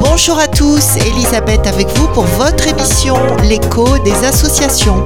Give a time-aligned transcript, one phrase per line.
[0.00, 5.04] Bonjour à tous, Elisabeth avec vous pour votre émission L'écho des associations.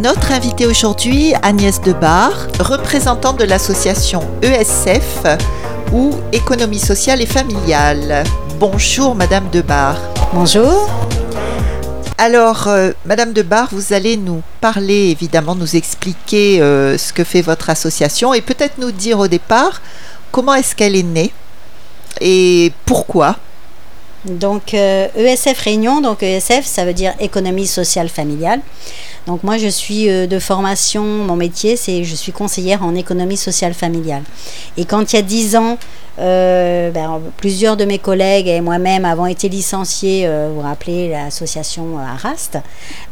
[0.00, 5.26] Notre invitée aujourd'hui, Agnès Debar, représentante de l'association ESF
[5.92, 8.24] ou Économie sociale et familiale.
[8.58, 10.11] Bonjour Madame Debar.
[10.34, 10.88] Bonjour.
[12.16, 17.42] Alors, euh, Madame Debar, vous allez nous parler, évidemment, nous expliquer euh, ce que fait
[17.42, 19.82] votre association et peut-être nous dire au départ
[20.30, 21.32] comment est-ce qu'elle est née
[22.22, 23.36] et pourquoi
[24.24, 28.60] Donc ESF Réunion, donc ESF ça veut dire économie sociale familiale.
[29.26, 33.36] Donc moi je suis euh, de formation, mon métier c'est je suis conseillère en économie
[33.36, 34.22] sociale familiale.
[34.76, 35.78] Et quand il y a 10 ans,
[36.18, 41.08] euh, ben, plusieurs de mes collègues et moi-même avons été licenciés, euh, vous vous rappelez
[41.08, 42.58] l'association Arast.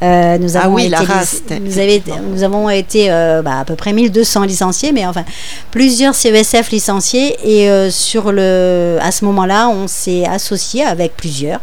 [0.02, 4.92] nous ah avons oui, été l'Arast, nous, avons été bah, à peu près 1200 licenciés,
[4.92, 5.24] mais enfin
[5.70, 7.36] plusieurs CESF licenciés.
[7.44, 11.60] Et euh, sur le, à ce moment-là, on s'est associé avec plusieurs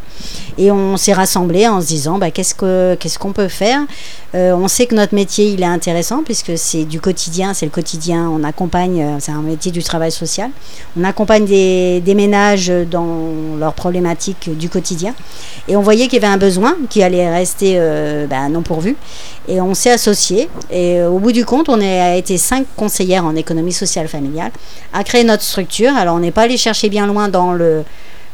[0.58, 3.82] et on s'est rassemblés en se disant bah, qu'est-ce que qu'est-ce qu'on peut faire?
[4.36, 7.72] Euh, on sait que notre métier il est intéressant puisque c'est du quotidien, c'est le
[7.72, 8.30] quotidien.
[8.30, 10.50] On accompagne, euh, c'est un métier du travail social.
[11.00, 13.06] On accompagne des, ménages dans
[13.60, 15.14] leurs problématiques du quotidien.
[15.68, 18.96] Et on voyait qu'il y avait un besoin qui allait rester euh, bah, non pourvu.
[19.48, 20.50] Et on s'est associés.
[20.72, 24.52] Et au bout du compte, on a été cinq conseillères en économie sociale familiale
[24.94, 25.96] à créer notre structure.
[25.96, 27.84] Alors on n'est pas allé chercher bien loin dans le,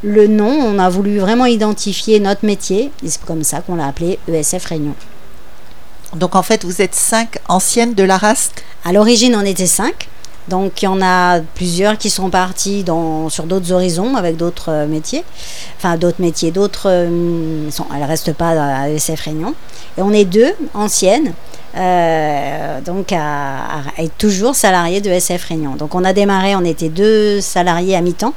[0.04, 0.50] le nom.
[0.50, 2.92] On a voulu vraiment identifier notre métier.
[3.04, 4.94] Et c'est comme ça qu'on l'a appelé ESF Réunion.
[6.14, 10.08] Donc en fait, vous êtes cinq anciennes de la RAST À l'origine, on était cinq.
[10.48, 14.70] Donc, il y en a plusieurs qui sont partis dans, sur d'autres horizons avec d'autres
[14.70, 15.24] euh, métiers.
[15.78, 16.90] Enfin, d'autres métiers, d'autres.
[16.90, 19.54] euh, elles ne restent pas à ESF Réunion.
[19.96, 21.32] Et on est deux anciennes,
[21.76, 23.56] euh, donc à,
[23.96, 25.76] à être toujours salariées de ESF Réunion.
[25.76, 28.34] Donc, on a démarré, on était deux salariés à mi-temps.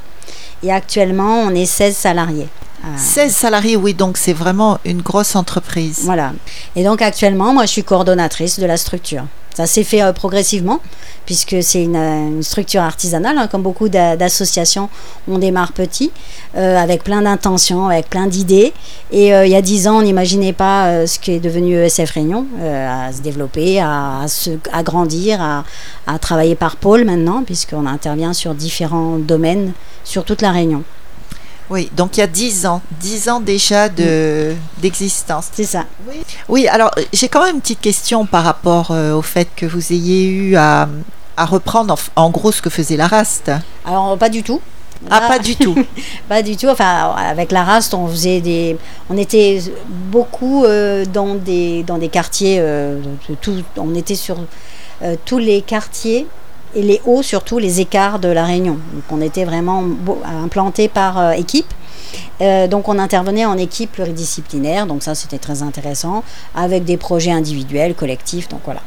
[0.62, 2.48] Et actuellement, on est 16 salariés.
[2.84, 6.00] Euh, 16 salariés, oui, donc c'est vraiment une grosse entreprise.
[6.04, 6.32] Voilà.
[6.76, 9.24] Et donc actuellement, moi, je suis coordonnatrice de la structure.
[9.54, 10.78] Ça s'est fait euh, progressivement,
[11.26, 14.88] puisque c'est une, euh, une structure artisanale, hein, comme beaucoup d'a- d'associations,
[15.26, 16.12] on démarre petit,
[16.56, 18.72] euh, avec plein d'intentions, avec plein d'idées.
[19.10, 22.12] Et euh, il y a dix ans, on n'imaginait pas ce qui est devenu ESF
[22.12, 25.64] Réunion, à se développer, à, à se, à grandir, à,
[26.06, 29.72] à travailler par pôle maintenant, puisqu'on intervient sur différents domaines
[30.04, 30.84] sur toute la Réunion.
[31.70, 35.48] Oui, donc il y a 10 ans, 10 ans déjà de- d'existence.
[35.52, 35.84] C'est ça.
[36.48, 39.66] Oui, alors euh, j'ai quand même une petite question par rapport euh, au fait que
[39.66, 40.88] vous ayez eu à,
[41.36, 43.50] à reprendre en, en gros ce que faisait la RAST.
[43.84, 44.60] Alors, pas du tout.
[45.10, 45.76] Ah, Là- pas du tout.
[46.28, 46.66] Pas du tout.
[46.68, 48.76] Enfin, avec la race, on faisait des,
[49.08, 52.56] on était beaucoup euh, dans des dans des quartiers.
[52.60, 54.38] euh, de tout, on était sur
[55.24, 56.26] tous les quartiers
[56.74, 58.74] et les hauts, surtout les écarts de la Réunion.
[58.92, 61.66] Donc, on était vraiment beau- implanté par euh, équipe.
[62.40, 66.22] Euh, donc on intervenait en équipe pluridisciplinaire, donc ça c'était très intéressant,
[66.54, 68.80] avec des projets individuels, collectifs, donc voilà.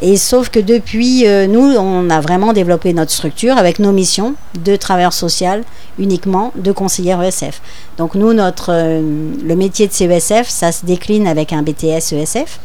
[0.00, 4.34] Et sauf que depuis, euh, nous, on a vraiment développé notre structure avec nos missions
[4.62, 5.64] de travailleur social
[5.98, 7.60] uniquement de conseillère ESF.
[7.98, 9.00] Donc nous, notre, euh,
[9.44, 12.60] le métier de CESF, ça se décline avec un BTS ESF.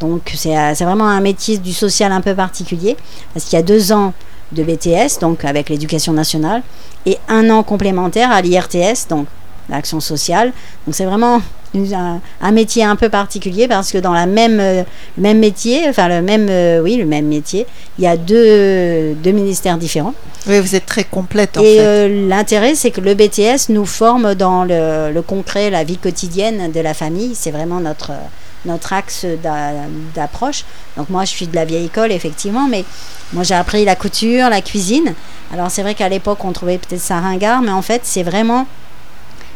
[0.00, 2.96] Donc c'est euh, c'est vraiment un métier du social un peu particulier,
[3.32, 4.12] parce qu'il y a deux ans
[4.52, 6.62] de BTS, donc avec l'éducation nationale,
[7.06, 9.26] et un an complémentaire à l'IRTS, donc
[9.68, 10.52] l'action sociale.
[10.86, 11.40] Donc c'est vraiment
[11.74, 14.82] un, un métier un peu particulier parce que dans la même, euh,
[15.16, 17.66] le même métier, enfin le même, euh, oui, le même métier,
[17.98, 20.14] il y a deux, deux ministères différents.
[20.46, 24.34] Oui, vous êêtes très complète en Et euh, l'intérêt, c'est que le BTS nous forme
[24.34, 27.34] dans le, le concret, la vie quotidienne de la famille.
[27.34, 28.12] C'est vraiment notre,
[28.68, 29.72] notre axe d'a-
[30.14, 30.64] d'approche.
[30.96, 32.84] Donc moi, je suis de la vieille école, effectivement, mais
[33.32, 35.14] moi, j'ai appris la couture, la cuisine.
[35.52, 38.66] Alors c'est vrai qu'à l'époque, on trouvait peut-être ça ringard, mais en fait, c'est vraiment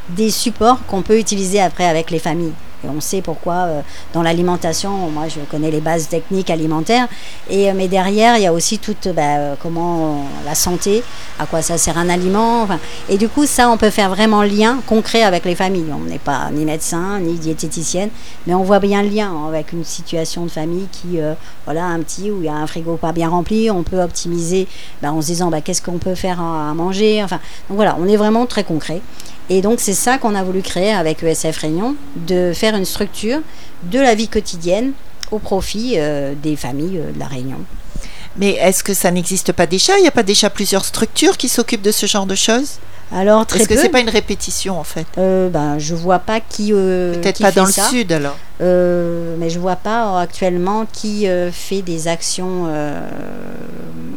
[0.09, 2.53] des supports qu'on peut utiliser après avec les familles.
[2.85, 3.81] Et on sait pourquoi euh,
[4.13, 7.07] dans l'alimentation, moi je connais les bases techniques alimentaires,
[7.49, 11.05] et, euh, mais derrière il y a aussi toute bah, euh, comment euh, la santé,
[11.39, 12.63] à quoi ça sert un aliment.
[12.63, 15.93] enfin, et du coup ça on peut faire vraiment lien concret avec les familles.
[15.95, 18.11] On n'est pas ni médecin ni diététicienne,
[18.49, 21.35] mais on voit bien le lien hein, avec une situation de famille qui euh,
[21.67, 24.67] voilà un petit où il y a un frigo pas bien rempli, on peut optimiser
[25.01, 27.23] bah, en se disant bah, qu'est-ce qu'on peut faire à, à manger.
[27.23, 27.39] Enfin
[27.69, 29.01] donc voilà, on est vraiment très concret.
[29.51, 33.41] Et donc c'est ça qu'on a voulu créer avec ESF Réunion, de faire une structure
[33.85, 34.93] de la vie quotidienne
[35.31, 37.59] au profit euh, des familles euh, de la Réunion.
[38.37, 39.99] Mais est-ce que ça n'existe pas déjà?
[39.99, 42.79] Il n'y a pas déjà plusieurs structures qui s'occupent de ce genre de choses?
[43.15, 45.07] Alors très Est-ce que c'est pas une répétition en fait?
[45.19, 46.71] Euh, ben, je vois pas qui.
[46.73, 47.83] euh, Peut-être pas fait dans ça.
[47.83, 48.37] le sud alors.
[48.63, 52.67] Euh, mais je vois pas euh, actuellement qui fait des actions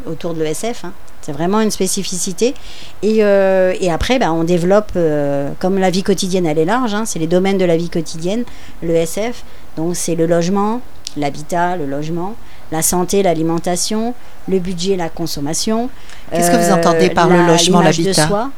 [0.06, 0.86] autour de l'ESF.
[0.86, 0.94] hein.
[1.22, 2.54] C'est vraiment une spécificité.
[3.02, 6.94] Et, euh, et après, ben, on développe, euh, comme la vie quotidienne, elle est large,
[6.94, 8.44] hein, c'est les domaines de la vie quotidienne,
[8.84, 9.44] l'ESF.
[9.76, 10.82] Donc c'est le logement,
[11.18, 12.36] l'habitat, le logement,
[12.72, 14.14] la santé, l'alimentation,
[14.48, 15.90] le budget, la consommation.
[16.32, 18.28] Euh, Qu'est-ce que vous entendez par le logement, l'habitat?
[18.28, 18.52] soi.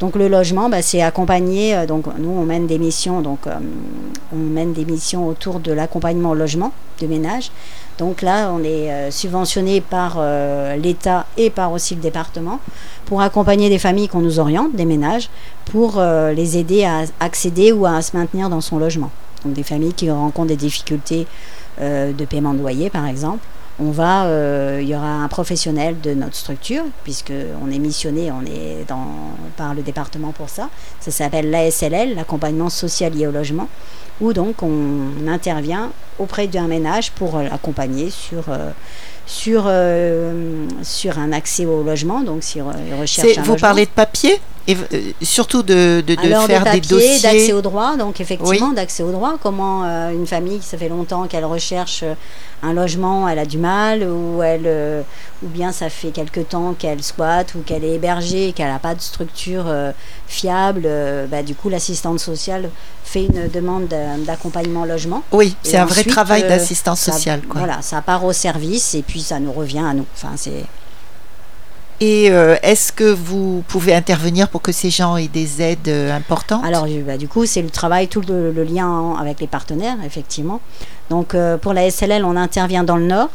[0.00, 1.74] Donc le logement, bah, c'est accompagner.
[1.74, 3.20] euh, donc nous, on mène des missions.
[3.20, 3.54] Donc euh,
[4.32, 7.50] on mène des missions autour de l'accompagnement au logement de ménage.
[7.98, 10.20] Donc là, on est euh, subventionné par
[10.76, 12.60] l'État et par aussi le département
[13.06, 15.30] pour accompagner des familles qu'on nous oriente, des ménages,
[15.64, 19.10] pour les aider à accéder ou à se maintenir dans son logement.
[19.44, 21.26] Donc des familles qui rencontrent des difficultés
[21.80, 23.40] de paiement de loyer, par exemple.
[23.80, 27.32] On va, euh, il y aura un professionnel de notre structure, puisque
[27.62, 29.06] on est missionné, on est dans,
[29.56, 30.68] par le département pour ça.
[30.98, 33.68] Ça s'appelle l'ASLL, l'accompagnement social lié au logement,
[34.20, 38.70] où donc on intervient auprès d'un ménage pour l'accompagner sur euh,
[39.28, 43.68] sur euh, sur un accès au logement, donc sur euh, il recherche un Vous logement.
[43.68, 47.32] parlez de papier et euh, surtout de, de, de Alors faire de des papier, d'accès
[47.38, 47.52] dossiers.
[47.52, 49.34] au droit, donc effectivement d'accès au droit.
[49.42, 52.14] Comment euh, une famille, ça fait longtemps qu'elle recherche euh,
[52.62, 55.02] un logement, elle a du mal, ou elle, euh,
[55.44, 58.94] ou bien ça fait quelque temps qu'elle squatte ou qu'elle est hébergée, qu'elle n'a pas
[58.94, 59.92] de structure euh,
[60.26, 60.82] fiable.
[60.86, 62.68] euh, bah, du coup, l'assistante sociale
[63.04, 65.22] fait une demande d'a- d'accompagnement logement.
[65.32, 67.40] Oui, c'est un vrai travail euh, d'assistance sociale.
[67.48, 67.60] Quoi.
[67.60, 70.06] Voilà, ça part au service et puis ça nous revient à nous.
[70.14, 70.64] Enfin, c'est
[72.00, 76.16] Et euh, est-ce que vous pouvez intervenir pour que ces gens aient des aides euh,
[76.16, 76.64] importantes?
[76.64, 79.96] Alors, bah, du coup, c'est le travail, tout le, le lien en- avec les partenaires,
[80.06, 80.60] effectivement.
[81.10, 83.30] Donc, euh, pour la SLL, on intervient dans le nord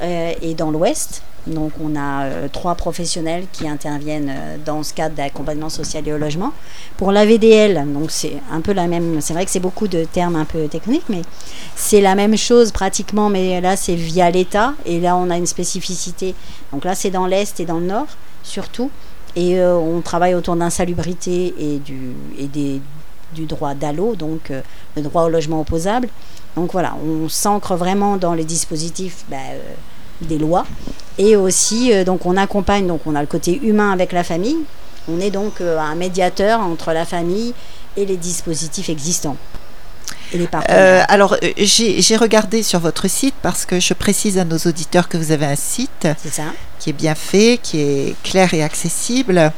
[0.00, 1.22] et dans l'ouest.
[1.46, 6.12] Donc, on a euh, trois professionnels qui interviennent euh, dans ce cadre d'accompagnement social et
[6.12, 6.52] au logement.
[6.96, 9.20] Pour la VDL, donc c'est un peu la même.
[9.20, 11.22] C'est vrai que c'est beaucoup de termes un peu techniques, mais
[11.74, 13.28] c'est la même chose pratiquement.
[13.28, 16.34] Mais là, c'est via l'État et là, on a une spécificité.
[16.72, 18.06] Donc là, c'est dans l'est et dans le nord
[18.44, 18.90] surtout.
[19.34, 22.80] Et euh, on travaille autour d'insalubrité et du, et des,
[23.34, 24.52] du droit d'allô, donc
[24.96, 26.08] le droit au logement opposable.
[26.56, 29.38] Donc voilà, on s'ancre vraiment dans les dispositifs bah,
[30.20, 30.66] des lois.
[31.18, 34.58] Et aussi, euh, donc on accompagne, donc on a le côté humain avec la famille.
[35.08, 37.54] On est donc euh, un médiateur entre la famille
[37.96, 39.36] et les dispositifs existants.
[40.32, 44.44] Et les Euh, alors, euh, j'ai regardé sur votre site parce que je précise à
[44.44, 46.44] nos auditeurs que vous avez un site ça.
[46.78, 49.52] qui est bien fait, qui est clair et accessible.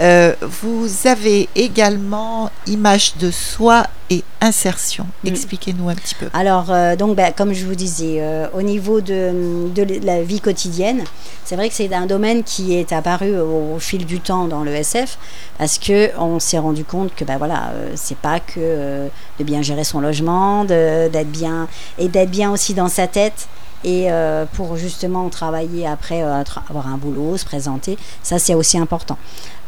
[0.00, 5.06] Euh, vous avez également image de soi et insertion.
[5.24, 5.28] Mm.
[5.28, 6.26] Expliquez-nous un petit peu.
[6.32, 10.40] Alors, euh, donc, bah, comme je vous disais, euh, au niveau de, de la vie
[10.40, 11.04] quotidienne,
[11.44, 14.64] c'est vrai que c'est un domaine qui est apparu au, au fil du temps dans
[14.64, 15.18] le SF,
[15.58, 19.08] parce que on s'est rendu compte que, bah, voilà, c'est pas que
[19.38, 21.68] de bien gérer son logement, d'être bien
[21.98, 23.48] et d'être bien aussi dans sa tête.
[23.84, 28.78] Et euh, pour justement travailler après, euh, avoir un boulot, se présenter, ça c'est aussi
[28.78, 29.18] important.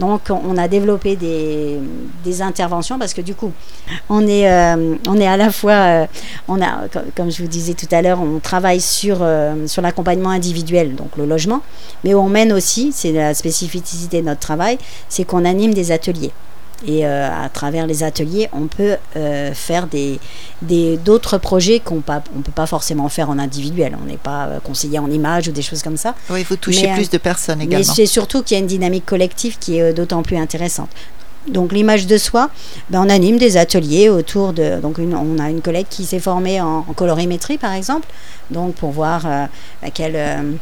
[0.00, 3.52] Donc on a développé des, interventions parce que du coup,
[4.08, 6.06] on est, euh, on est à la fois,
[6.48, 9.24] on a, co- comme je vous disais tout à l'heure, on travaille sur,
[9.66, 11.62] sur l'accompagnement individuel, donc le logement,
[12.02, 14.78] mais on mène aussi, c'est la spécificité de notre travail,
[15.08, 16.32] c'est qu'on anime des ateliers.
[16.86, 20.18] Et euh, à travers les ateliers, on peut euh, faire des
[20.60, 22.02] des- d'autres projets qu'on
[22.36, 23.96] on peut pas forcément faire en individuel.
[24.02, 26.14] On n'est pas euh, conseiller en image ou des choses comme ça.
[26.30, 27.92] Oui, touchez Mais, euh, plus de personnes Mais également.
[27.94, 30.90] c'est surtout qu'il y a une dynamique collective qui est d'autant plus intéressante.
[31.48, 32.48] Donc l'image de soi,
[32.90, 34.80] ben, on anime des ateliers autour de...
[34.80, 38.08] Donc une- on a une collègue qui s'est formée en, en colorimétrie par exemple,
[38.50, 39.44] donc pour voir euh,
[39.82, 40.52] ben, quel, euh,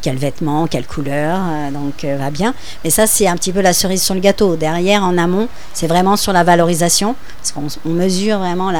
[0.00, 2.54] quel vêtement, quelle couleur, euh, donc euh, va bien.
[2.84, 4.56] Mais ça c'est un petit peu la cerise sur le gâteau.
[4.56, 8.70] Derrière, en amont, c'est vraiment sur la valorisation, parce qu'on on mesure vraiment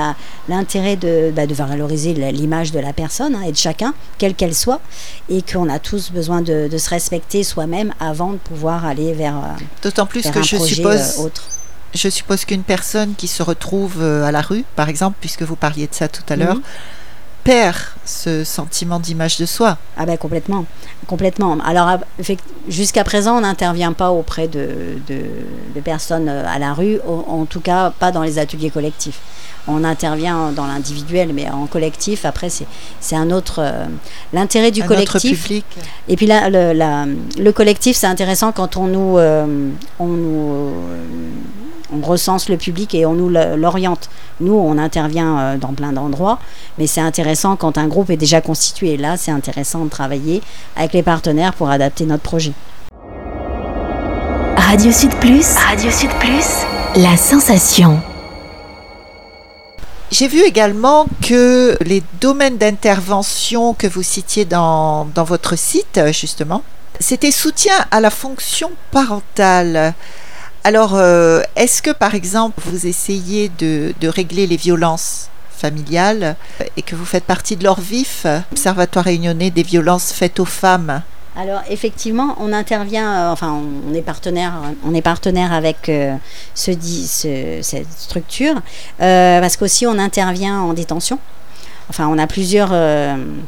[0.48, 4.54] l'intérêt de, bah, de valoriser l'image de la personne hein, et de chacun, quelle qu'elle
[4.54, 4.80] soit,
[5.28, 9.36] et qu'on a tous besoin de, de se respecter soi-même avant de pouvoir aller vers,
[9.36, 11.42] euh, D'autant plus vers que un je projet suppose, euh, autre.
[11.94, 15.86] je suppose qu'une personne qui se retrouve à la rue, par exemple, puisque vous parliez
[15.86, 16.62] de ça tout à l'heure, Mhm.
[17.48, 19.78] Perd ce sentiment d'image de soi.
[19.96, 20.66] Ah ben complètement,
[21.06, 21.56] complètement.
[21.64, 21.88] Alors
[22.68, 24.68] jusqu'à présent, on n'intervient pas auprès de,
[25.08, 25.20] de,
[25.74, 29.20] de personnes euh, à la rue, en, en tout cas pas dans les ateliers collectifs.
[29.66, 32.50] On intervient dans l'individuel, mais en collectif, après
[33.00, 33.60] c'est un autre.
[33.60, 33.86] euh,
[34.34, 35.42] L'intérêt du un collectif.
[35.44, 35.64] public.
[36.08, 37.06] Et puis là, le, la-
[37.38, 40.72] le collectif, c'est intéressant quand on nous, euh, on nous, euh,
[41.92, 44.08] on recense le public et on nous l'oriente.
[44.40, 46.38] Nous, on intervient euh, dans plein d'endroits,
[46.78, 48.96] mais c'est intéressant quand un groupe est déjà constitué.
[48.96, 50.42] Là, c'est intéressant de travailler
[50.76, 52.52] avec les partenaires pour adapter notre projet.
[54.56, 55.54] Radio Sud Plus.
[55.56, 56.66] Radio Sud Plus.
[56.96, 58.00] La sensation.
[60.10, 66.62] J'ai vu également que les domaines d'intervention que vous citiez dans, dans votre site, justement,
[66.98, 69.94] c'était soutien à la fonction parentale.
[70.68, 76.36] Alors, euh, est-ce que par exemple, vous essayez de, régler les violences familiales
[76.76, 81.00] et que vous faites partie de l'ORVIF, Observatoire réunionnais des violences faites aux femmes?
[81.38, 83.58] Alors effectivement, on intervient, euh, enfin
[83.88, 86.14] on est partenaire, on est partenaire avec euh,
[86.54, 88.60] ce, ce, cette structure
[88.98, 91.18] parce qu'aussi on intervient en détention.
[91.90, 92.74] Enfin, on a plusieurs,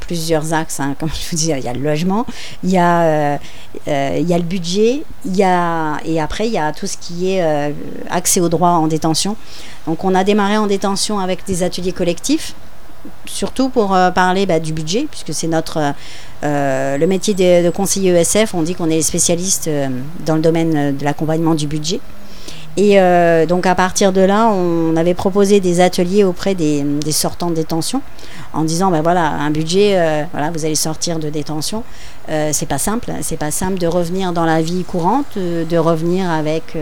[0.01, 2.27] plusieurs axes, hein, comme je vous dis, il y a le logement,
[2.65, 3.39] il y a,
[3.87, 7.75] y a le budget, et après il y a tout ce qui est
[8.09, 9.37] accès aux droits en détention.
[9.87, 12.55] Donc on a démarré en détention avec des ateliers collectifs,
[13.27, 15.95] surtout pour parler bah, du budget, puisque c'est notre
[16.43, 19.89] euh, le métier de, conseiller ESF, on dit qu'on est spécialiste euh,
[20.25, 22.01] dans le domaine de l'accompagnement du budget.
[22.77, 27.51] Et euh, donc à partir de là, on avait proposé des ateliers auprès des, sortants
[27.51, 28.03] de détention
[28.53, 31.83] en disant ben voilà un budget, voilà vous allez sortir de détention,
[32.29, 36.77] c'est pas simple, c'est pas simple de revenir dans la vie courante, de revenir avec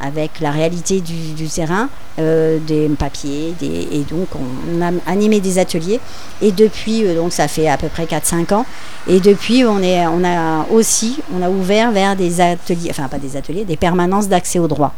[0.00, 5.58] avec la réalité du, terrain, euh, des papiers, des, et donc on a animé des
[5.58, 6.00] ateliers.
[6.40, 8.66] Et depuis, euh, donc ça fait à peu près 4-5 ans,
[9.06, 13.18] et depuis on, est, on a aussi, on a ouvert vers des ateliers, enfin pas
[13.18, 14.94] des ateliers, des permanences d'accès au droit.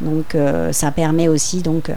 [0.00, 1.90] Donc euh, ça permet aussi donc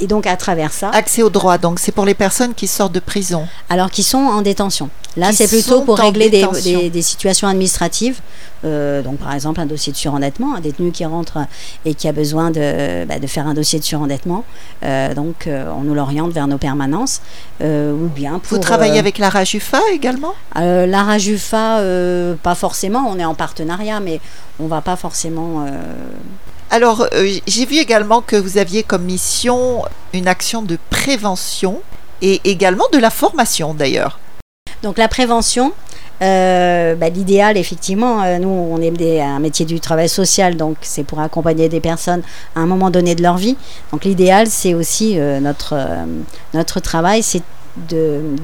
[0.00, 2.92] et donc à travers ça accès au droit donc c'est pour les personnes qui sortent
[2.92, 3.46] de prison.
[3.68, 4.90] Alors qui sont en détention.
[5.16, 8.20] Là c'est plutôt pour régler des, des, situations administratives.
[8.64, 11.38] Euh, donc par exemple un dossier de surendettement, un détenu qui rentre
[11.84, 14.44] et qui a besoin de, bah, de faire un dossier de surendettement.
[14.82, 17.22] Euh, donc on nous l'oriente vers nos permanences
[17.60, 18.58] ou bien pour.
[18.58, 20.34] Vous travaillez avec la Rajufa également?
[20.56, 21.80] La Rajufa
[22.42, 23.08] pas forcément.
[23.08, 24.20] On est en partenariat mais
[24.58, 25.64] on va pas forcément
[26.70, 31.80] alors, euh, j'ai vu également que vous aviez comme mission une action de prévention
[32.22, 34.18] et également de la formation d'ailleurs.
[34.82, 35.72] Donc la prévention,
[36.22, 41.04] euh, bah, l'idéal, effectivement, euh, nous, on est un métier du travail social, donc c'est
[41.04, 42.22] pour accompagner des personnes
[42.56, 43.56] à un moment donné de leur vie.
[43.92, 45.76] Donc l'idéal, c'est aussi notre,
[46.52, 47.42] notre travail, c'est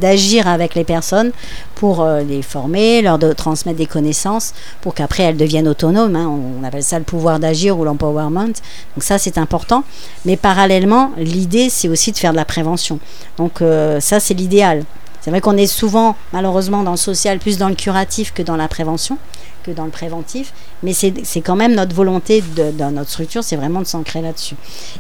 [0.01, 1.33] d'agir avec les personnes
[1.75, 6.17] pour euh, les former, leur de, transmettre des connaissances pour qu'après elles deviennent autonomes.
[6.17, 6.29] Hein.
[6.61, 8.53] On appelle ça le pouvoir d'agir ou l'empowerment.
[8.95, 9.85] Donc ça c'est important.
[10.25, 12.99] Mais parallèlement, l'idée c'est aussi de faire de la prévention.
[13.39, 14.85] Donc euh, ça c'est l'idéal.
[15.23, 18.57] C'est vrai qu'on est souvent, malheureusement, dans le social, plus dans le curatif que dans
[18.57, 19.19] la prévention,
[19.63, 20.53] que dans le préventif.
[20.83, 24.57] Mais c'est quand même notre volonté de, dans notre structure, c'est vraiment de s'ancrer là-dessus.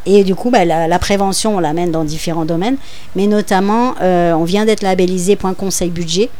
[0.06, 2.76] Et du coup, bah, la, prévention, on l'amène dans différents domaines.
[3.16, 6.30] Mais notamment, euh, on vient d'être labellisé Point Conseil Budget.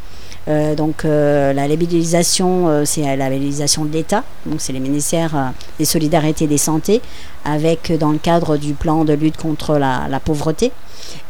[0.48, 5.84] Euh, donc euh, la labellisation, c'est la labellisation de l'État, donc c'est les ministères des
[5.84, 7.00] solidarités et des santé,
[7.44, 10.72] avec dans le cadre du plan de lutte contre la, la pauvreté.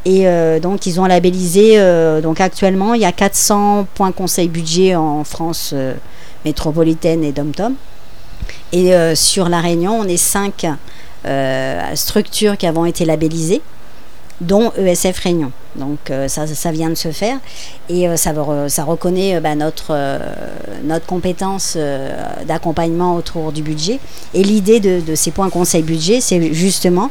[0.05, 0.27] Et
[0.61, 1.79] donc, ils ont labellisé,
[2.23, 5.75] donc actuellement, il y a 400 points conseil budget en France
[6.45, 7.75] métropolitaine et dom-tom.
[8.73, 10.67] Et sur La Réunion, on est 5
[11.95, 13.61] structures qui avons été labellisées,
[14.41, 15.53] dont ESF Réunion.
[15.77, 17.39] Donc ça, ça, vient de se faire
[17.89, 18.33] et ça,
[18.69, 20.19] ça reconnaît bah, notre,
[20.85, 21.79] notre compétence
[22.47, 24.01] d'accompagnement autour du budget.
[24.35, 27.11] Et l'idée de, de, ces points conseil budget, c'est justement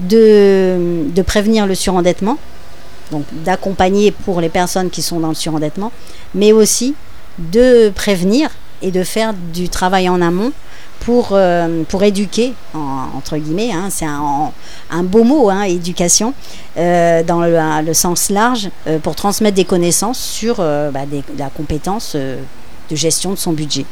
[0.00, 2.38] de, de prévenir le surendettement,
[3.10, 5.92] donc d'accompagner pour les personnes qui sont dans le surendettement,
[6.34, 6.94] mais aussi
[7.38, 8.50] de prévenir
[8.82, 10.52] et de faire du travail en amont
[11.00, 14.50] pour, euh, pour éduquer, entre guillemets, hein, c'est un,
[14.90, 16.34] un, beau mot, hein, éducation,
[16.76, 21.00] euh, dans le, sens large, euh, pour transmettre des connaissances sur bah,
[21.38, 23.84] la compétence de gestion de son budget.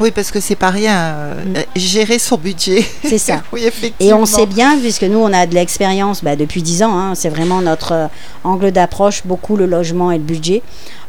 [0.00, 1.34] Oui, parce que c'est pas rien.
[1.46, 1.54] Mm.
[1.76, 2.84] Gérer son budget.
[3.04, 3.42] C'est ça.
[3.52, 4.10] oui, effectivement.
[4.10, 7.14] Et on sait bien, puisque nous, on a de l'expérience bah, depuis 10 ans, hein,
[7.14, 8.08] c'est vraiment notre
[8.42, 10.62] angle d'approche, beaucoup le logement et le budget.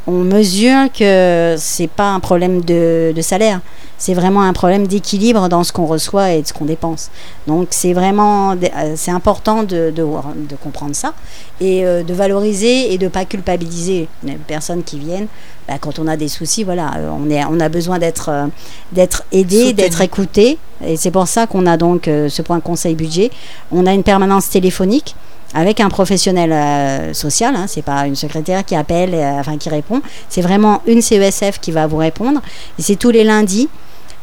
[0.08, 3.62] On mesure que c'est pas un problème de, de salaire,
[3.98, 7.10] c'est vraiment un problème d'équilibre dans ce qu'on reçoit et de ce qu'on dépense.
[7.48, 11.14] Donc c'est vraiment euh, c'est important de, de, de, comprendre ça
[11.60, 15.28] et de valoriser et de pas culpabiliser les personnes qui viennent
[15.68, 18.46] bah, quand on a des soucis, voilà, euh, on, est, on a besoin d'être euh,
[18.92, 20.60] d'être aidé, d'être écouté.
[20.86, 23.32] Et c'est pour ça qu'on a donc euh, ce point conseil budget.
[23.72, 25.15] On a une permanence téléphonique
[25.54, 27.56] avec un professionnel social.
[27.56, 30.01] Hein, c'est pas une secrétaire qui appelle, enfin qui répond.
[30.27, 32.42] C'est vraiment une CESF qui va vous répondre.
[32.77, 33.70] Et c'est tous les lundis.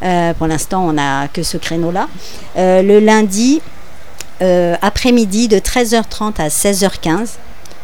[0.00, 2.09] pour l'instant, on n'a que ce créneau-là.
[2.57, 3.62] le lundi
[4.40, 7.37] après-midi de 13h30 à 16h15.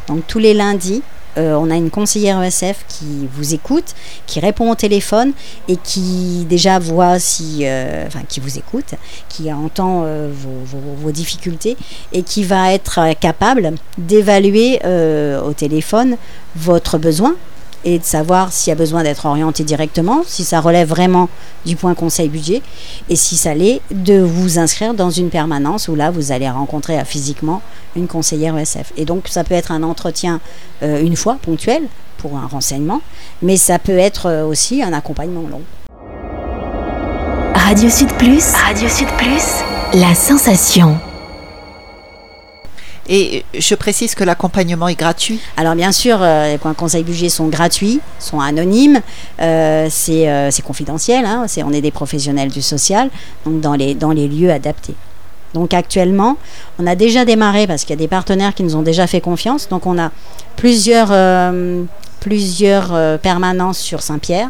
[0.09, 1.01] Donc tous les lundis
[1.37, 3.95] euh, on a une conseillère ESF qui vous écoute,
[4.25, 5.33] qui répond au téléphone
[5.67, 8.95] et qui déjà voit si, euh, enfin, qui vous écoute,
[9.29, 11.75] qui entend euh, vos, difficultés
[12.13, 14.79] et qui va être capable d'évaluer
[15.43, 16.17] au téléphone
[16.55, 17.35] votre besoin
[17.85, 21.29] et de savoir s'il y a besoin d'être orienté directement, si ça relève vraiment
[21.65, 22.61] du point conseil budget,
[23.09, 26.99] et si ça l'est, de vous inscrire dans une permanence où là, vous allez rencontrer
[26.99, 27.61] euh, physiquement
[27.95, 28.91] une conseillère ESF.
[28.97, 30.39] Et donc, ça peut être un entretien
[30.83, 31.83] euh, une fois, ponctuel,
[32.17, 33.01] pour un renseignement,
[33.41, 35.61] mais ça peut être euh, aussi un accompagnement long.
[37.55, 38.53] Radio Sud Plus.
[38.53, 39.63] Radio Sud Plus.
[39.93, 40.99] La sensation.
[43.11, 45.39] Et je précise que l'accompagnement est gratuit.
[45.57, 49.01] Alors bien sûr, euh, les points conseil budget sont gratuits, sont anonymes,
[49.41, 53.09] euh, c'est euh, c'est confidentiel, hein, on est des professionnels du social,
[53.45, 54.93] donc dans les, dans les lieux adaptés.
[55.55, 56.37] Donc actuellement,
[56.77, 59.21] on a déjà démarré parce qu'il y a des partenaires qui nous ont déjà fait
[59.21, 59.67] confiance.
[59.67, 60.11] Donc on a
[60.55, 61.11] plusieurs,
[62.19, 64.49] plusieurs permanences sur Saint-Pierre.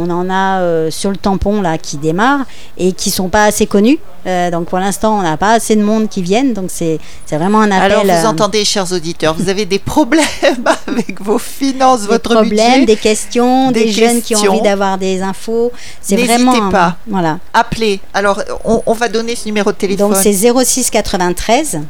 [0.00, 3.66] On en a euh, sur le tampon là qui démarre et qui sont pas assez
[3.66, 3.98] connus.
[4.26, 6.52] Euh, donc pour l'instant, on n'a pas assez de monde qui viennent.
[6.54, 7.00] Donc c'est
[7.30, 7.92] vraiment un appel.
[7.92, 10.24] Alors vous euh, entendez, chers auditeurs, vous avez des problèmes
[10.86, 12.86] avec vos finances, des votre problèmes, budget.
[12.86, 15.72] des questions, des, des jeunes qui ont envie d'avoir des infos.
[16.00, 16.96] C'est N'hésitez vraiment pas.
[17.08, 17.38] voilà.
[17.52, 18.00] Appelez.
[18.14, 20.10] Alors on, on va donner ce numéro de téléphone.
[20.10, 21.80] Donc c'est 06 93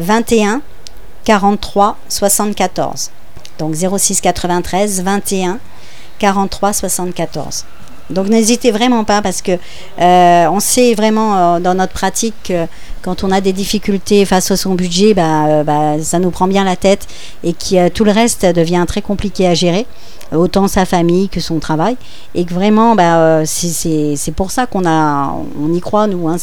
[0.00, 0.60] 21
[1.24, 3.10] 43 74.
[3.58, 5.58] Donc 06 93 21
[6.18, 7.64] 43 74.
[8.10, 9.52] Donc n'hésitez vraiment pas parce que
[10.00, 12.66] euh, on sait vraiment euh, dans notre pratique que
[13.02, 16.48] quand on a des difficultés face à son budget, bah, euh, bah, ça nous prend
[16.48, 17.06] bien la tête
[17.44, 19.86] et que euh, tout le reste devient très compliqué à gérer,
[20.34, 21.96] autant sa famille que son travail.
[22.34, 26.28] Et que vraiment, bah, euh, c'est- pour ça qu'on on y croit nous.
[26.28, 26.36] Hein,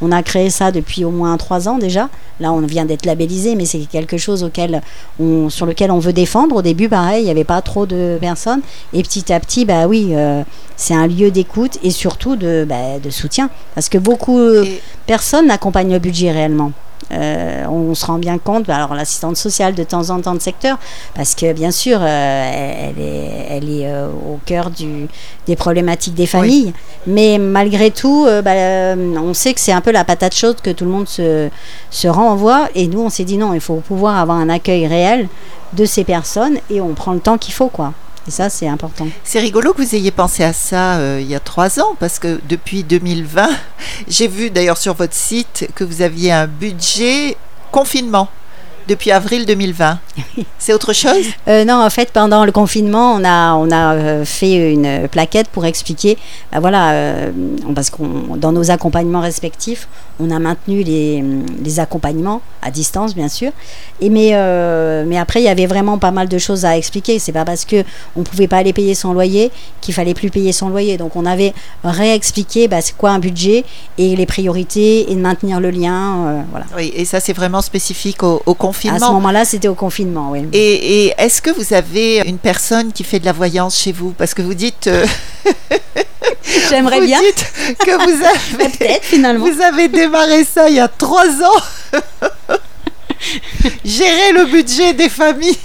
[0.00, 2.08] on a créé ça depuis au moins trois ans déjà.
[2.40, 6.56] Là, on vient d'être labellisé, mais c'est quelque chose sur lequel on veut défendre.
[6.56, 8.60] Au début, pareil, il n'y avait pas trop de personnes.
[8.92, 10.42] Et petit à petit, bah oui, euh,
[10.76, 13.50] c'est un lieu d'écoute et surtout de, bah, de soutien.
[13.74, 14.66] Parce que beaucoup de
[15.06, 16.72] personnes n'accompagnent le budget réellement.
[17.12, 20.78] Euh, on se rend bien compte, alors l'assistante sociale de temps en temps de secteur,
[21.14, 25.06] parce que bien sûr, euh, elle, est, elle est euh, au cœur du,
[25.46, 26.72] des problématiques des familles,
[27.06, 30.84] mais malgré tout, bah, on sait que c'est un peu la patate chaude que tout
[30.84, 31.48] le monde se,
[31.90, 35.28] se renvoie, et nous on s'est dit non, il faut pouvoir avoir un accueil réel
[35.74, 37.92] de ces personnes, et on prend le temps qu'il faut, quoi.
[38.28, 39.06] Et ça, c'est important.
[39.22, 42.18] C'est rigolo que vous ayez pensé à ça euh, il y a trois ans, parce
[42.18, 43.48] que depuis 2020,
[44.08, 47.36] j'ai vu d'ailleurs sur votre site que vous aviez un budget
[47.70, 48.28] confinement
[48.88, 49.98] depuis avril 2020.
[50.58, 51.26] C'est autre chose?
[51.48, 55.48] Euh, non, en fait, pendant le confinement, on a, on a euh, fait une plaquette
[55.48, 56.16] pour expliquer,
[56.52, 57.30] voilà, euh,
[57.74, 61.22] parce qu'on dans nos accompagnements respectifs, on a maintenu les,
[61.62, 63.52] les accompagnements à distance, bien sûr.
[64.00, 67.18] Et mais, euh, mais après, il y avait vraiment pas mal de choses à expliquer.
[67.18, 67.84] C'est pas parce que
[68.16, 69.50] on pouvait pas aller payer son loyer
[69.80, 70.96] qu'il fallait plus payer son loyer.
[70.96, 71.52] Donc, on avait
[71.84, 73.64] réexpliqué, bah, c'est quoi un budget
[73.98, 76.66] et les priorités et de maintenir le lien, euh, voilà.
[76.76, 79.12] Oui, et ça c'est vraiment spécifique au, au À ce confinement.
[79.14, 80.46] moment-là, c'était au confinement, oui.
[80.52, 84.12] Et, et est-ce que vous avez une personne qui fait de la voyance chez vous?
[84.16, 85.06] Parce que vous dites, euh,
[86.70, 87.20] J'aimerais bien.
[87.20, 88.24] dites que vous
[88.58, 89.46] avez, Peut-être finalement.
[89.46, 91.62] vous avez démarré ça il y a trois ans.
[93.84, 95.56] Gérer le budget des familles.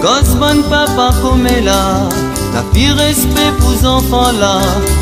[0.00, 2.08] Gosman papa comme là,
[2.54, 4.60] la pire respect pour enfants là,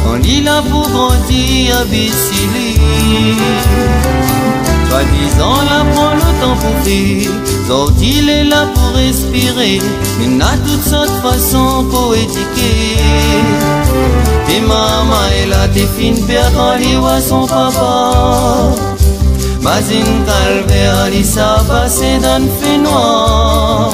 [0.09, 2.79] on lit là pour grandir à Bissili.
[4.95, 6.85] Soi-disant là prend le temps pour
[7.67, 9.81] sorti il est là pour respirer,
[10.21, 12.99] mais n'a toutes sortes de façons poétiques.
[14.47, 18.71] Tes maman est là, tes fines pères quand voit son papa.
[19.63, 23.91] Mazine calvaire, il s'est passé dans le fait noir.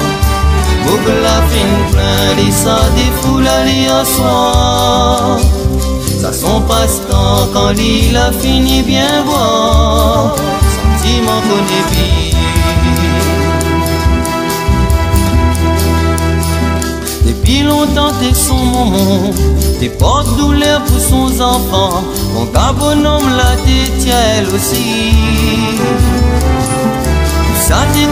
[0.85, 5.39] Boucle la fin plein, il s'en défoule à soir.
[6.21, 10.35] Ça son passe-temps quand il a fini bien voir.
[17.25, 19.31] Depuis longtemps t'es son moment
[19.79, 22.03] T'es porte-douleur pour son enfant.
[22.33, 25.11] Mon cas bonhomme la détient elle aussi.
[27.67, 28.05] Ça t'es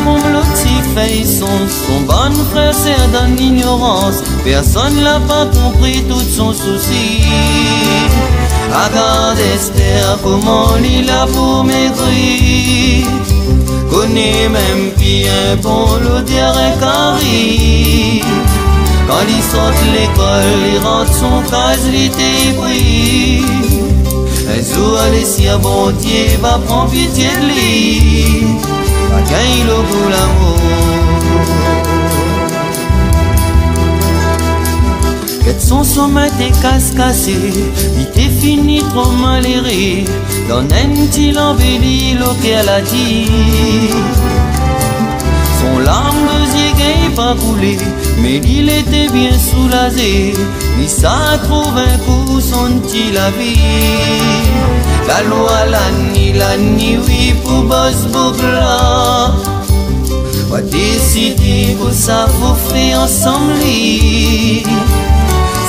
[0.95, 4.23] fait son, son bon frère c'est dans l'ignorance.
[4.43, 7.21] Personne l'a pas compris tout son souci
[8.69, 13.07] Regarde Esther comment il a pour maigrir
[13.89, 18.21] Connais même bien bon l'odeur est carré
[19.07, 23.43] Quand il sort de l'école, il rentre son case, il était pris
[24.47, 28.45] Les eaux allez si bon Dieu va prendre pitié de lui.
[29.09, 30.88] Quand il au l'amour.
[35.69, 37.35] Son sommet tes casse cassé,
[37.99, 40.03] il t'est fini trop malheureux.
[40.49, 40.89] Dans un
[41.37, 43.27] embelli, qu'elle a dit.
[45.59, 47.77] Son larme de pas coulé,
[48.19, 50.33] mais il était bien soulagé.
[50.81, 53.59] Il s'est trouvé pour son petit la vie.
[55.07, 58.07] La loi, la nuit, la nuit, oui, pour boss.
[60.45, 63.53] On va décider pour ça, faut faire ensemble.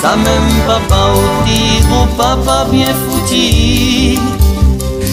[0.00, 4.18] Ça même papa au tigre, papa bien foutu.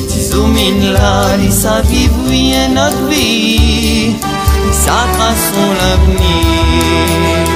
[0.07, 4.15] Si zoomine là, il sa vie, oui, notre vie.
[4.71, 7.46] Ça trace son l'avenir.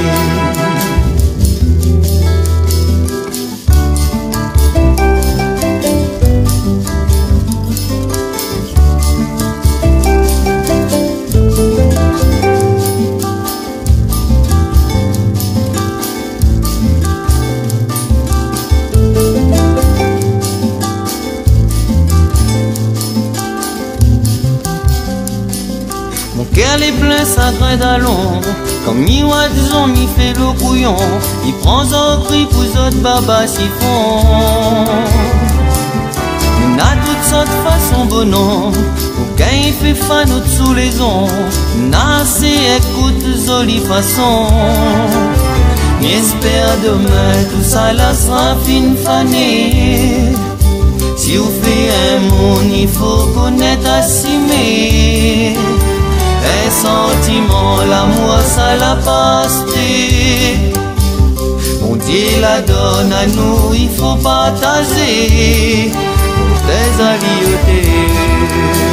[28.85, 29.23] Comme mi
[29.55, 30.95] disons mi fait le couillon
[31.45, 34.25] Il prend son prix pour autres baba siphon
[36.65, 41.29] On a toutes sortes de façons bonon Pour quand il fait fan sous les ondes
[41.77, 44.47] On écoute jolie façon.
[46.01, 50.33] J'espère demain tout ça là sera fin fané
[51.15, 55.55] Si vous faites un monde il faut connaître assumer
[56.43, 59.63] les sentiments, l'amour, ça la passe.
[61.83, 65.91] On dit la donne à nous, il faut partager
[66.67, 68.90] des alliés.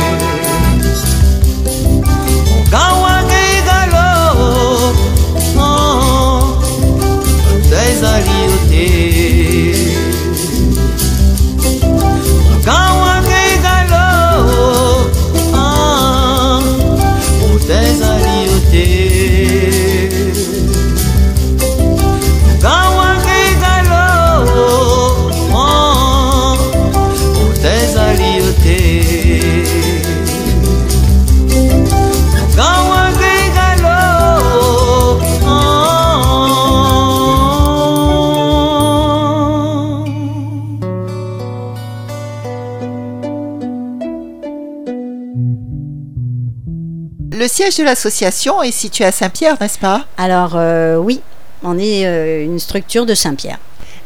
[47.59, 50.05] Siège de l'association est situé à Saint-Pierre, n'est-ce pas?
[50.16, 51.21] Alors euh, oui,
[51.64, 53.59] on est euh, une structure de Saint-Pierre.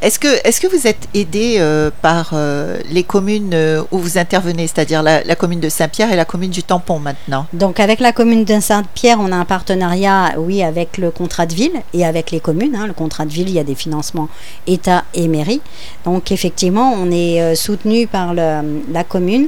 [0.03, 5.01] Est-ce que, vous êtes aidé euh, par euh, les communes euh, où vous intervenez, c'est-à-dire
[5.01, 7.47] la, commune de Saint-Pierre et la commune du Tampon maintenant?
[7.53, 11.55] Donc avec la commune de Saint-Pierre, on a un partenariat, oui, avec le contrat de
[11.55, 12.75] ville et avec les communes.
[12.75, 12.89] Hein.
[12.89, 14.29] Le contrat de ville, il y a des financements
[14.67, 15.61] État et mairie.
[16.05, 19.47] Donc effectivement, on est soutenu par la commune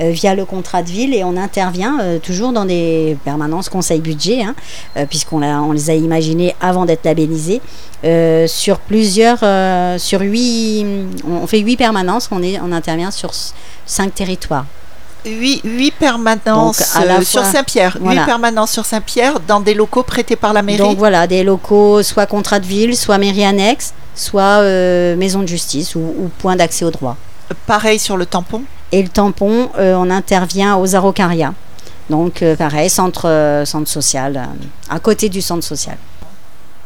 [0.00, 4.56] via le contrat de ville et on intervient toujours dans des permanences conseil budget, hein,
[5.08, 7.60] puisqu'on on les a imaginés avant d'être labellisés,
[8.48, 9.44] sur plusieurs
[9.92, 10.84] euh, sur huit,
[11.26, 13.30] on fait huit permanences, on, est, on intervient sur
[13.86, 14.66] cinq territoires.
[15.24, 17.96] Huit, permanences à la euh, sur Saint-Pierre.
[18.00, 20.78] Huit permanences sur Saint-Pierre dans des locaux prêtés par la mairie.
[20.78, 25.46] Donc voilà, des locaux soit contrat de ville, soit mairie annexe, soit euh, maison de
[25.46, 27.16] justice ou, point d'accès au droit.
[27.66, 31.52] Pareil sur le tampon Et le tampon, on intervient aux Araucarias.
[32.10, 34.48] Donc pareil, centre, centre social,
[34.90, 35.96] à côté du centre social.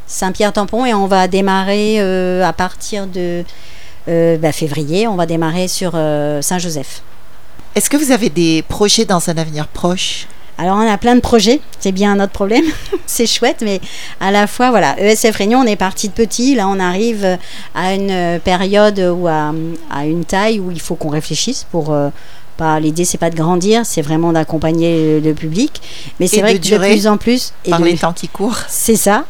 [0.07, 3.45] Saint-Pierre-Tampon et on va démarrer euh, à partir de
[4.09, 7.03] euh, bah, février, on va démarrer sur euh, Saint-Joseph.
[7.75, 10.27] Est-ce que vous avez des projets dans un avenir proche?
[10.59, 12.65] Alors on a plein de projets, c'est bien notre problème,
[13.07, 13.79] c'est chouette, mais
[14.21, 17.37] à la fois, voilà, ESF Réunion, on est parti de petit, là on arrive
[17.75, 19.53] à une période ou à,
[19.91, 21.95] à une taille où il faut qu'on réfléchisse pour
[22.81, 25.81] l'idée c'est pas de grandir, c'est vraiment d'accompagner le, public.
[26.21, 28.59] Mais c'est vrai que de plus en plus et par les temps qui courent.
[28.69, 29.25] C'est ça.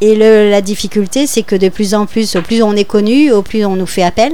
[0.00, 3.30] Et le, la difficulté c'est que de plus en plus, au plus on est connu,
[3.32, 4.32] au plus on nous fait appel.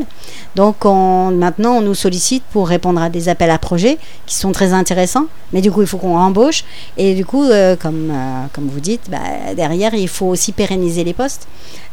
[0.57, 4.53] Donc on, maintenant on nous sollicite pour répondre à des appels à projets qui sont
[4.53, 5.27] très intéressants.
[5.53, 6.65] Mais du coup il faut qu'on embauche
[6.97, 9.19] et du coup euh, comme euh, comme vous dites, bah,
[9.57, 11.47] derrière il faut aussi pérenniser les postes.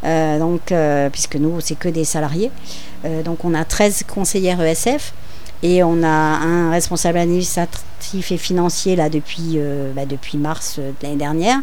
[0.03, 0.73] Euh, donc
[1.11, 2.51] puisque nous c'est que des salariés.
[3.23, 5.13] donc on a 13 conseillères ESF.
[5.67, 9.57] Et on a un responsable administratif et financier là depuis,
[9.95, 11.57] bah, depuis mars de l'année dernière,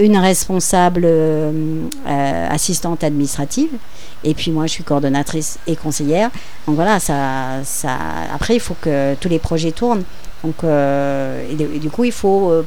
[0.00, 1.06] une responsable
[2.50, 3.70] assistante administrative,
[4.24, 6.30] et puis moi je suis coordonnatrice et conseillère.
[6.66, 7.60] Donc voilà, ça,
[8.34, 10.02] après il faut que tous les projets tournent.
[10.42, 12.64] Donc, et, du coup, il faut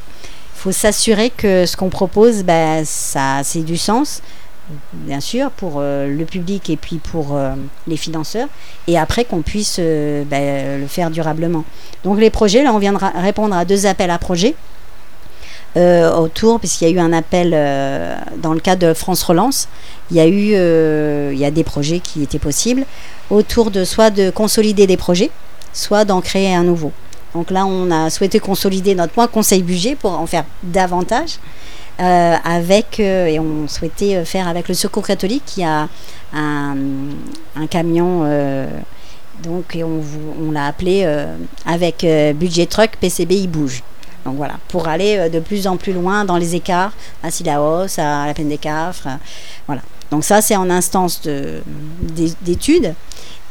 [0.56, 4.22] faut s'assurer que ce qu'on propose, ben, ça, c'est du sens,
[4.94, 7.54] bien sûr, pour euh, le public et puis pour euh,
[7.88, 8.48] les financeurs,
[8.88, 11.64] et après qu'on puisse euh, ben, le faire durablement.
[12.04, 14.56] Donc les projets, là, on vient de répondre à deux appels à projets.
[15.76, 17.52] autour, puisqu'il y a eu un appel
[18.42, 19.68] dans le cadre de France Relance,
[20.10, 22.86] il y a eu des projets qui étaient possibles,
[23.30, 25.30] autour de soit de consolider des projets,
[25.74, 26.92] soit d'en créer un nouveau.
[27.34, 31.38] Donc là, on a souhaité consolider notre point conseil budget pour en faire davantage.
[32.00, 35.90] Euh, avec euh, et on souhaitait euh, faire avec le Secours catholique qui a
[36.34, 36.66] un,
[37.70, 38.24] camion
[39.44, 41.06] donc on, l'a appelé
[41.66, 43.84] avec budget truck PCB il bouge.
[44.26, 48.28] Donc voilà pour aller de plus en plus loin dans les écarts à Silaos à
[48.28, 49.08] la peine des Cafres
[49.66, 49.82] voilà.
[50.12, 52.94] Donc ça c'est en instance d'études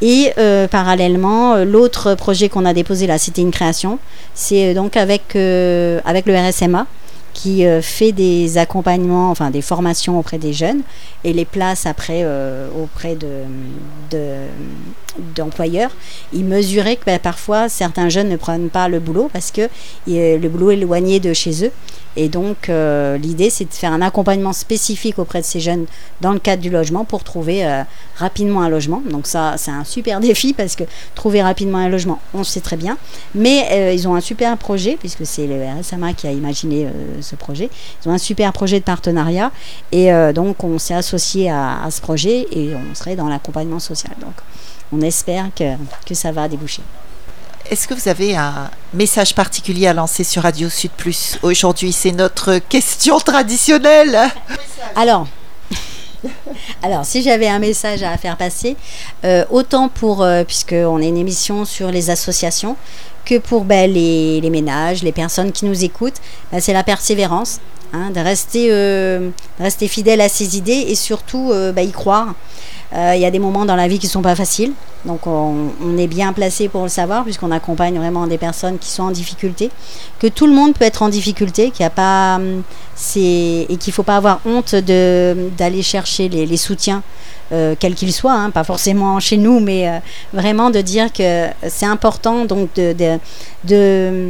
[0.00, 0.32] et
[0.70, 3.98] parallèlement, l'autre projet qu'on a déposé là, c'était une création.
[4.34, 6.86] C'est donc avec, avec le RSMA
[7.38, 10.80] qui fait des accompagnements, enfin des formations auprès des jeunes
[11.22, 12.26] et les place après
[12.76, 14.16] auprès de,
[15.36, 15.92] d'employeurs.
[16.32, 19.68] Ils mesuraient que ben, parfois certains jeunes ne prennent pas le boulot parce que
[20.08, 21.70] le boulot est éloigné de chez eux
[22.20, 25.86] et donc, euh, l'idée, c'est de faire un accompagnement spécifique auprès de ces jeunes
[26.20, 27.84] dans le cadre du logement pour trouver euh,
[28.16, 29.00] rapidement un logement.
[29.08, 30.82] Donc, ça, c'est un super défi parce que
[31.14, 32.98] trouver rapidement un logement, on le sait très bien.
[33.36, 36.88] Mais euh, ils ont un super projet, puisque c'est le RSMA qui a imaginé
[37.20, 37.70] ce projet.
[38.04, 39.52] Ils ont un super projet de partenariat.
[39.92, 44.14] Et donc, on s'est associé à, ce projet et on serait dans l'accompagnement social.
[44.20, 44.34] Donc,
[44.92, 46.82] on espère que, que ça va déboucher.
[47.70, 52.12] Est-ce que vous avez un message particulier à lancer sur Radio Sud Plus Aujourd'hui, c'est
[52.12, 54.18] notre question traditionnelle.
[54.96, 55.26] Alors,
[56.82, 58.74] alors, si j'avais un message à faire passer,
[59.24, 62.74] euh, autant pour, euh, puisqu'on est une émission sur les associations,
[63.26, 67.60] que pour ben, les, ménages, les personnes qui nous écoutent, ben, c'est la persévérance,
[67.92, 69.28] hein, de, rester, euh,
[69.60, 72.34] rester fidèle à ses idées et surtout ben, y croire.
[72.94, 74.72] Euh, il y a des moments dans la vie qui ne sont pas faciles.
[75.04, 79.04] Donc on, est bien placé pour le savoir puisqu'on accompagne vraiment des personnes qui sont
[79.04, 79.70] en difficulté.
[80.18, 82.62] Que tout le monde peut être en difficulté, qu'il a hum,
[83.16, 87.02] et qu'il ne faut pas avoir honte d'aller chercher les, soutiens.
[87.50, 89.98] Euh, quels qu'ils soient, hein, pas forcément chez nous, mais euh,
[90.34, 93.18] vraiment de dire que c'est important donc de,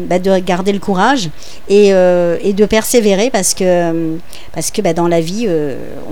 [0.06, 1.30] bah, garder le courage
[1.68, 4.18] et, et, de persévérer parce que,
[4.52, 5.48] parce que bah, dans la vie,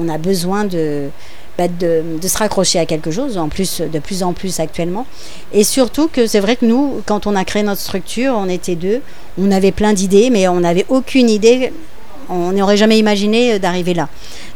[0.00, 1.11] on a besoin de,
[1.59, 5.07] bah, de, se raccrocher à quelque chose, en plus de plus en plus actuellement.
[5.53, 8.75] Et surtout que c'est vrai que nous, quand on a créé notre structure, on était
[8.75, 9.01] deux,
[9.38, 11.73] on avait plein d'idées, mais on n'avait aucune idée,
[12.29, 14.09] on n'aurait jamais imaginé euh, d'arriver là.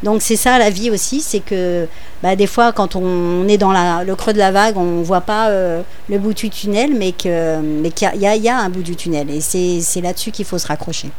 [0.02, 1.86] Donc c'est ça la vie aussi, c'est que
[2.22, 5.20] bah, des fois quand on, est dans le creux de la vague, on ne voit
[5.20, 8.96] pas euh, le bout du tunnel, mais qu'il mais y, y, a un bout du
[8.96, 9.30] tunnel.
[9.30, 11.10] Et c'est là-dessus qu'il faut se raccrocher.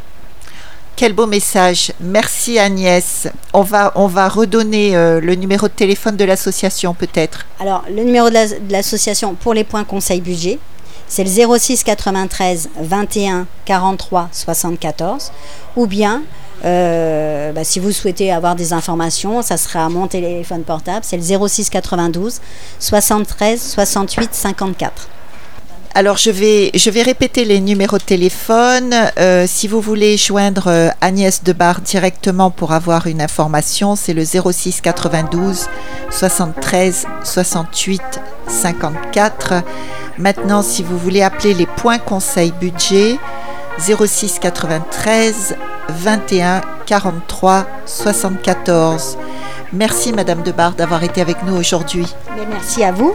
[1.02, 1.94] Quel beau message.
[2.00, 3.28] Merci Agnès.
[3.54, 7.48] On va, on va redonner euh, le numéro de téléphone de l'association peut-être.
[7.60, 10.60] Alors, le numéro de l'association pour les points conseil budget,
[11.08, 15.32] c'est le 06 93 21 43 74.
[15.76, 16.22] Ou bien,
[16.66, 21.18] euh, bah, si vous souhaitez avoir des informations, ça sera à mon téléphone portable, c'est
[21.18, 22.40] le 06 92
[22.78, 25.08] 73 68 54.
[25.94, 28.94] Alors je vais, répéter les numéros de téléphone.
[29.20, 34.24] Euh, si vous voulez joindre euh, Agnès Debar directement pour avoir une information, c'est le
[34.24, 35.68] 06 92
[36.10, 38.02] 73 68
[38.48, 39.64] 54.
[40.18, 43.18] Maintenant, si vous voulez appeler les points conseil budget,
[43.78, 45.58] 06 93
[45.90, 49.18] 21 43 74.
[49.74, 52.06] Merci Madame Debar d'avoir été avec nous aujourd'hui.
[52.50, 53.14] Merci à vous.